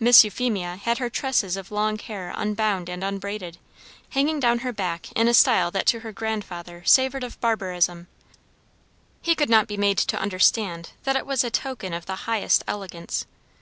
[0.00, 3.58] Miss Euphemia had her tresses of long hair unbound and unbraided,
[4.08, 8.06] hanging down her back in a style that to her grandfather savoured of barbarism;
[9.20, 12.64] he could not be made to understand that it was a token of the highest
[12.66, 13.26] elegance.